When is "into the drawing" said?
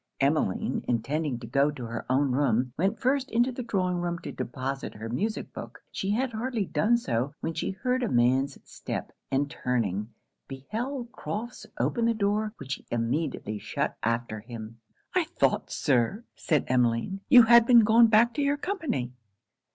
3.29-3.97